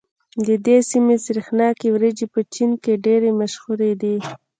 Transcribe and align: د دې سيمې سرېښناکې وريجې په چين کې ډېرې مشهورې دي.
د 0.47 0.47
دې 0.65 0.77
سيمې 0.91 1.15
سرېښناکې 1.25 1.87
وريجې 1.91 2.25
په 2.33 2.39
چين 2.53 2.71
کې 2.83 3.01
ډېرې 3.05 3.29
مشهورې 3.39 3.91
دي. 4.01 4.15